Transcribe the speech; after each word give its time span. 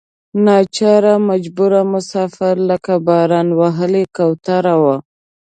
ناچاره 0.45 1.13
مجبور 1.29 1.73
مسافر 1.93 2.55
لکه 2.69 2.93
باران 3.07 3.47
وهلې 3.59 4.03
کوترې 4.15 4.75
وو. 4.81 4.95